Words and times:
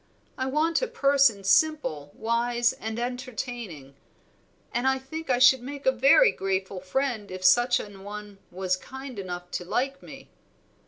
I 0.35 0.47
want 0.47 0.81
a 0.81 0.87
person 0.87 1.43
simple, 1.43 2.09
wise, 2.15 2.73
and 2.73 2.97
entertaining; 2.99 3.93
and 4.73 4.87
I 4.87 4.97
think 4.97 5.29
I 5.29 5.37
should 5.37 5.61
make 5.61 5.85
a 5.85 5.91
very 5.91 6.31
grateful 6.31 6.79
friend 6.81 7.29
if 7.29 7.45
such 7.45 7.79
an 7.79 8.03
one 8.03 8.39
was 8.49 8.75
kind 8.75 9.19
enough 9.19 9.51
to 9.51 9.63
like 9.63 10.01
me." 10.01 10.31